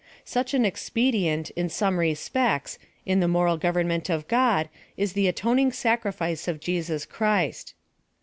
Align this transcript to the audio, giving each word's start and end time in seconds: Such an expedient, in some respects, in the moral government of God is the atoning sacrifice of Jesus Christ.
Such 0.25 0.55
an 0.55 0.65
expedient, 0.65 1.51
in 1.51 1.69
some 1.69 1.99
respects, 1.99 2.79
in 3.05 3.19
the 3.19 3.27
moral 3.27 3.55
government 3.57 4.09
of 4.09 4.27
God 4.27 4.67
is 4.97 5.13
the 5.13 5.27
atoning 5.27 5.71
sacrifice 5.73 6.47
of 6.47 6.59
Jesus 6.59 7.05
Christ. 7.05 7.75